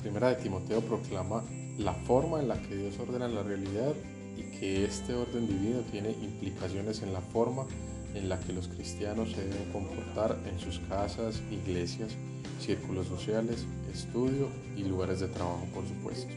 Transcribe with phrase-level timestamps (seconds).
[0.00, 1.42] Primera de Timoteo proclama
[1.76, 3.94] la forma en la que Dios ordena la realidad
[4.36, 7.66] y que este orden divino tiene implicaciones en la forma
[8.14, 12.12] en la que los cristianos se deben comportar en sus casas, iglesias,
[12.60, 16.32] círculos sociales, estudio y lugares de trabajo, por supuesto.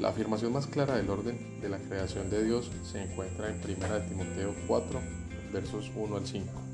[0.00, 4.02] La afirmación más clara del orden de la creación de Dios se encuentra en 1
[4.08, 5.00] Timoteo 4,
[5.52, 6.67] versos 1 al 5.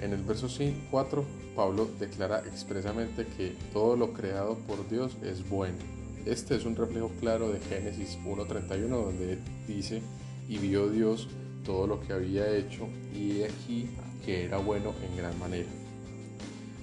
[0.00, 0.48] En el verso
[0.90, 1.24] 4,
[1.56, 5.78] Pablo declara expresamente que todo lo creado por Dios es bueno.
[6.24, 10.02] Este es un reflejo claro de Génesis 1.31, donde dice,
[10.48, 11.28] y vio Dios
[11.64, 13.90] todo lo que había hecho, y aquí
[14.24, 15.68] que era bueno en gran manera.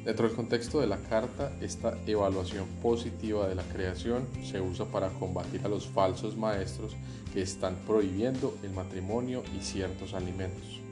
[0.04, 5.10] Dentro del contexto de la carta, esta evaluación positiva de la creación se usa para
[5.10, 6.96] combatir a los falsos maestros
[7.34, 10.85] que están prohibiendo el matrimonio y ciertos alimentos.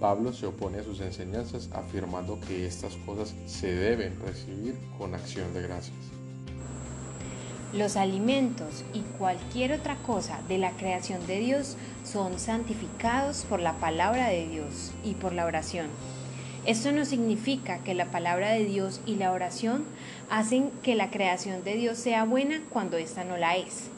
[0.00, 5.52] Pablo se opone a sus enseñanzas afirmando que estas cosas se deben recibir con acción
[5.54, 5.96] de gracias.
[7.72, 13.74] Los alimentos y cualquier otra cosa de la creación de Dios son santificados por la
[13.74, 15.88] palabra de Dios y por la oración.
[16.64, 19.84] Esto no significa que la palabra de Dios y la oración
[20.30, 23.88] hacen que la creación de Dios sea buena cuando ésta no la es.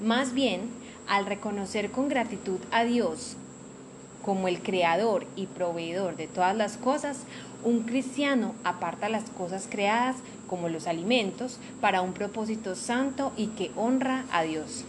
[0.00, 0.62] Más bien,
[1.06, 3.36] al reconocer con gratitud a Dios
[4.28, 7.20] como el creador y proveedor de todas las cosas,
[7.64, 13.70] un cristiano aparta las cosas creadas como los alimentos para un propósito santo y que
[13.74, 14.84] honra a Dios.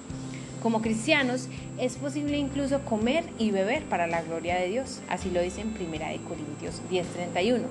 [0.62, 5.42] Como cristianos es posible incluso comer y beber para la gloria de Dios, así lo
[5.42, 7.68] dice en 1 Corintios 10:31.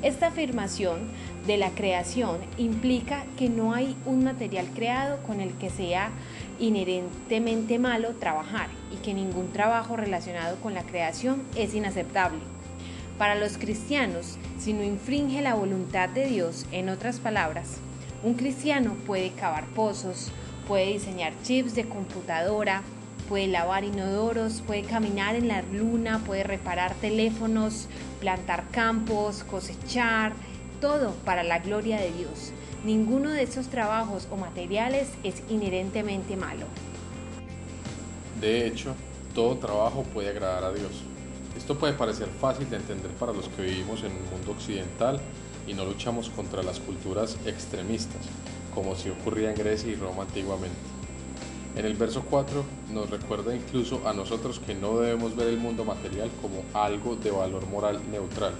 [0.00, 1.00] Esta afirmación
[1.46, 6.08] de la creación implica que no hay un material creado con el que sea
[6.58, 12.38] inherentemente malo trabajar y que ningún trabajo relacionado con la creación es inaceptable.
[13.18, 17.78] Para los cristianos, si no infringe la voluntad de Dios, en otras palabras,
[18.22, 20.30] un cristiano puede cavar pozos,
[20.66, 22.82] puede diseñar chips de computadora,
[23.28, 27.88] puede lavar inodoros, puede caminar en la luna, puede reparar teléfonos,
[28.20, 30.32] plantar campos, cosechar,
[30.80, 32.52] todo para la gloria de Dios.
[32.84, 36.66] Ninguno de esos trabajos o materiales es inherentemente malo.
[38.44, 38.94] De hecho,
[39.34, 40.90] todo trabajo puede agradar a Dios.
[41.56, 45.18] Esto puede parecer fácil de entender para los que vivimos en un mundo occidental
[45.66, 48.20] y no luchamos contra las culturas extremistas,
[48.74, 50.76] como si ocurría en Grecia y Roma antiguamente.
[51.74, 52.62] En el verso 4
[52.92, 57.30] nos recuerda incluso a nosotros que no debemos ver el mundo material como algo de
[57.30, 58.52] valor moral neutral,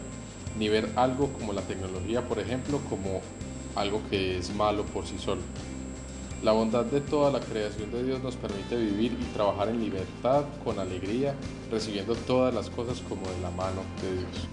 [0.59, 3.21] ni ver algo como la tecnología, por ejemplo, como
[3.77, 5.43] algo que es malo por sí solo.
[6.45, 10.45] La bondad de toda la creación de Dios nos permite vivir y trabajar en libertad,
[10.63, 11.35] con alegría,
[11.71, 14.49] recibiendo todas las cosas como de la mano de Dios.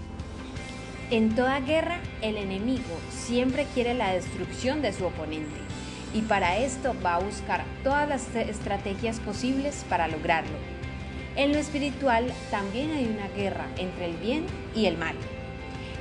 [1.10, 5.60] En toda guerra, el enemigo siempre quiere la destrucción de su oponente
[6.14, 10.56] y para esto va a buscar todas las estrategias posibles para lograrlo.
[11.36, 15.16] En lo espiritual también hay una guerra entre el bien y el mal.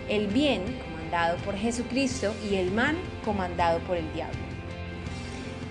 [0.08, 4.51] El bien comandado por Jesucristo y el mal comandado por el diablo.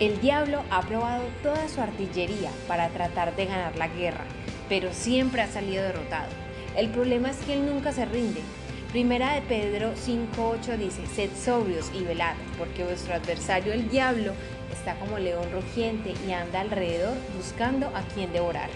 [0.00, 4.24] El diablo ha probado toda su artillería para tratar de ganar la guerra,
[4.68, 6.30] pero siempre ha salido derrotado.
[6.76, 8.40] El problema es que él nunca se rinde
[8.92, 14.32] Primera de Pedro 5.8 dice, sed sobrios y velad, porque vuestro adversario el diablo
[14.72, 18.68] está como león rugiente y anda alrededor buscando a quien devorar.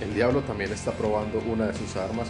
[0.00, 2.28] El diablo también está probando una de sus armas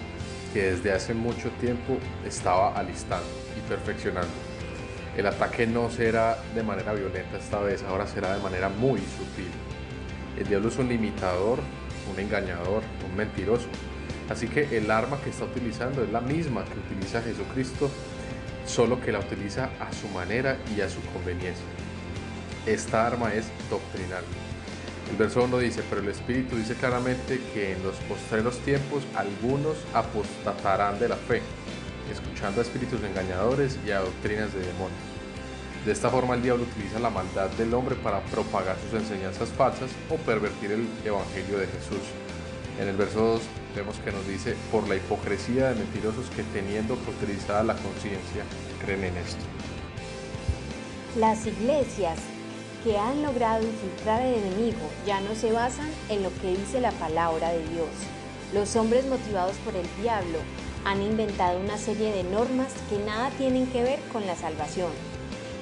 [0.52, 4.53] que desde hace mucho tiempo estaba alistando y perfeccionando.
[5.16, 9.50] El ataque no será de manera violenta esta vez, ahora será de manera muy sutil.
[10.38, 11.60] El diablo es un limitador,
[12.12, 13.68] un engañador, un mentiroso
[14.28, 17.90] Así que el arma que está utilizando es la misma que utiliza Jesucristo,
[18.66, 21.64] solo que la utiliza a su manera y a su conveniencia.
[22.66, 24.24] Esta arma es doctrinal.
[25.10, 29.76] El verso 1 dice, pero el Espíritu dice claramente que en los postreros tiempos algunos
[29.92, 31.42] apostatarán de la fe,
[32.10, 35.00] escuchando a espíritus engañadores y a doctrinas de demonios.
[35.84, 39.90] De esta forma el diablo utiliza la maldad del hombre para propagar sus enseñanzas falsas
[40.08, 42.00] o pervertir el Evangelio de Jesús.
[42.80, 43.42] En el verso 2
[43.76, 48.44] vemos que nos dice, por la hipocresía de mentirosos que teniendo cauterizada la conciencia,
[48.84, 49.44] creen en esto.
[51.18, 52.18] Las iglesias
[52.82, 56.92] que han logrado infiltrar al enemigo ya no se basan en lo que dice la
[56.92, 57.88] palabra de Dios.
[58.52, 60.38] Los hombres motivados por el diablo
[60.84, 64.90] han inventado una serie de normas que nada tienen que ver con la salvación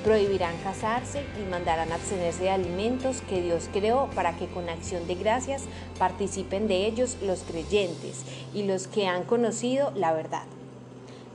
[0.04, 5.14] Prohibirán casarse y mandarán abstenerse de alimentos que Dios creó para que con acción de
[5.14, 5.62] gracias
[5.96, 10.42] participen de ellos los creyentes y los que han conocido la verdad.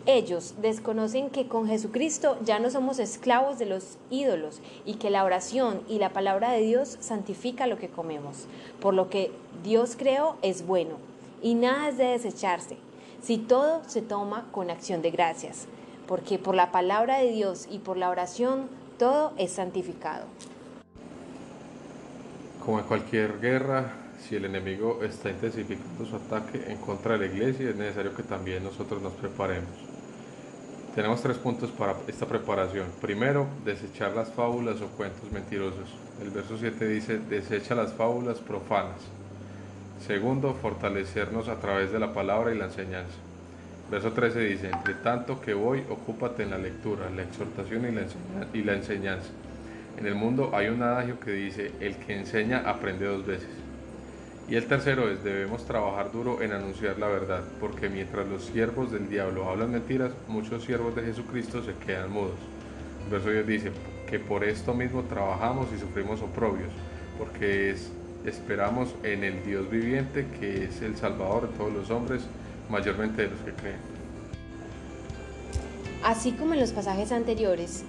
[0.06, 5.24] Ellos desconocen que con Jesucristo ya no somos esclavos de los ídolos y que la
[5.24, 8.48] oración y la palabra de Dios santifica lo que comemos.
[8.82, 9.32] Por lo que
[9.64, 10.96] Dios creó es bueno
[11.42, 12.78] y nada es de desecharse,
[13.28, 15.68] si todo se toma con acción de gracias,
[16.08, 20.28] porque por la palabra de Dios y por la oración todo es santificado.
[22.64, 23.92] Como en cualquier guerra,
[24.22, 28.24] si el enemigo está intensificando su ataque en contra de la iglesia, es necesario que
[28.24, 29.72] también nosotros nos preparemos.
[30.96, 32.88] Tenemos tres puntos para esta preparación.
[33.02, 35.90] Primero, desechar las fábulas o cuentos mentirosos.
[36.22, 39.02] El verso 7 dice, desecha las fábulas profanas.
[40.06, 43.16] Segundo, fortalecernos a través de la palabra y la enseñanza.
[43.90, 47.86] Verso 13 dice, entre tanto que voy, ocúpate en la lectura, la exhortación
[48.54, 49.30] y la, enseñanza.
[49.98, 53.50] En el mundo hay un adagio que dice, el que enseña aprende dos veces.
[54.50, 58.92] Y el tercero es, debemos trabajar duro en anunciar la verdad, porque mientras los siervos
[58.92, 62.40] del diablo hablan mentiras, muchos siervos de Jesucristo se quedan mudos.
[63.10, 63.72] Verso 10 dice,
[64.08, 66.72] que por esto mismo trabajamos y sufrimos oprobios,
[67.18, 67.92] porque es,
[68.28, 72.24] esperamos en el Dios viviente, que es el Salvador de todos los hombres,
[72.70, 73.80] mayormente de los que creen.
[76.04, 77.84] Así como en los pasajes anteriores,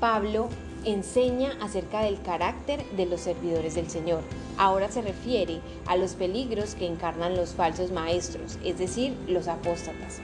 [0.00, 0.48] Pablo
[0.84, 4.22] enseña acerca del carácter de los servidores del Señor.
[4.56, 10.20] Ahora se refiere a los peligros que encarnan los falsos maestros, es decir, los apóstatas.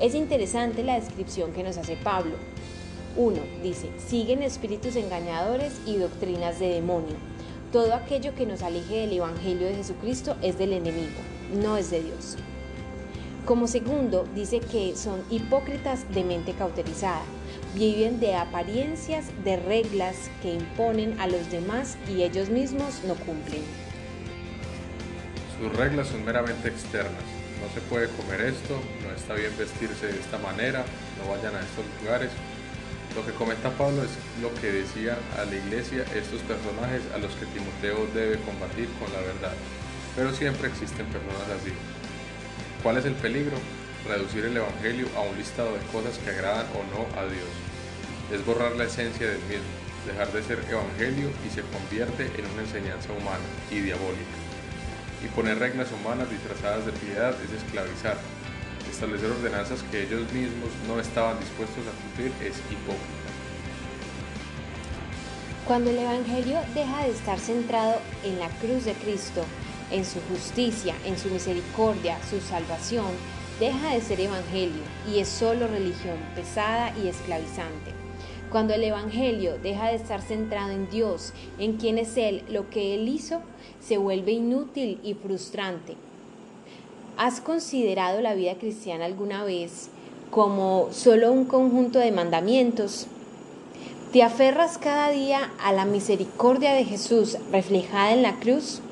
[0.00, 2.34] Es interesante la descripción que nos hace Pablo.
[3.16, 3.40] 1.
[3.62, 7.16] Dice, siguen espíritus engañadores y doctrinas de demonio.
[7.72, 11.20] Todo aquello que nos aleje del Evangelio de Jesucristo es del enemigo,
[11.52, 12.36] no es de Dios.
[13.44, 17.22] Como segundo, dice que son hipócritas de mente cauterizada
[17.74, 23.62] viven de apariencias, de reglas que imponen a los demás y ellos mismos no cumplen.
[25.60, 27.22] Sus reglas son meramente externas.
[27.60, 30.84] No se puede comer esto, no está bien vestirse de esta manera,
[31.18, 32.30] no vayan a estos lugares.
[33.16, 34.10] Lo que comenta Pablo es
[34.40, 39.12] lo que decía a la iglesia estos personajes a los que Timoteo debe combatir con
[39.12, 39.54] la verdad.
[40.14, 41.72] Pero siempre existen personas así.
[42.82, 43.56] ¿Cuál es el peligro?
[44.06, 47.50] reducir el Evangelio a un listado de cosas que agradan o no a Dios.
[48.32, 49.68] Es borrar la esencia del mismo,
[50.06, 54.38] dejar de ser Evangelio y se convierte en una enseñanza humana y diabólica.
[55.24, 58.16] Y poner reglas humanas disfrazadas de piedad es esclavizar.
[58.90, 63.28] Establecer ordenanzas que ellos mismos no estaban dispuestos a cumplir es hipócrita.
[65.66, 69.44] Cuando el Evangelio deja de estar centrado en la cruz de Cristo,
[69.90, 73.12] en su justicia, en su misericordia, su salvación,
[73.60, 77.92] deja de ser evangelio y es solo religión pesada y esclavizante.
[78.50, 82.94] Cuando el Evangelio deja de estar centrado en Dios, en quién es Él, lo que
[82.94, 83.42] Él hizo,
[83.78, 85.96] se vuelve inútil y frustrante.
[87.18, 89.88] ¿Has considerado la vida cristiana alguna vez
[90.30, 93.08] como solo un conjunto de mandamientos?
[94.12, 98.82] ¿Te aferras cada día a la misericordia de Jesús reflejada en la cruz?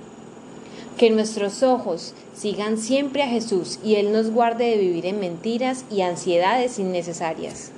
[0.99, 5.85] Que nuestros ojos sigan siempre a Jesús y Él nos guarde de vivir en mentiras
[5.89, 7.71] y ansiedades innecesarias.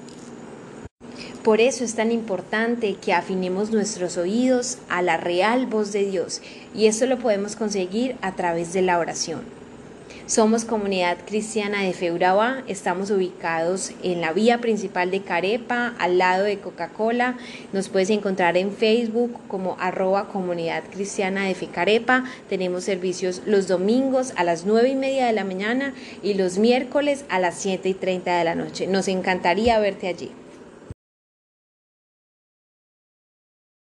[1.45, 6.41] Por eso es tan importante que afinemos nuestros oídos a la real voz de Dios
[6.75, 9.58] y eso lo podemos conseguir a través de la oración.
[10.29, 16.45] Somos comunidad cristiana de Feuraba, estamos ubicados en la vía principal de Carepa, al lado
[16.45, 17.39] de Coca-Cola.
[17.73, 22.25] Nos puedes encontrar en Facebook como arroba comunidad cristiana de Fecarepa.
[22.47, 27.25] Tenemos servicios los domingos a las 9 y media de la mañana y los miércoles
[27.31, 28.87] a las 7 y 30 de la noche.
[28.87, 30.31] Nos encantaría verte allí.